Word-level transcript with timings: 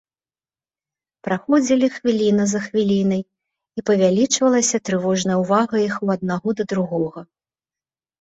Праходзілі 1.25 1.87
хвіліна 1.97 2.43
за 2.53 2.59
хвілінай, 2.63 3.21
і 3.79 3.83
павялічвалася 3.89 4.77
трывожная 4.89 5.37
ўвага 5.43 5.75
іх 5.89 5.95
у 6.07 6.11
аднаго 6.15 6.49
да 6.63 6.67
другога. 6.73 7.21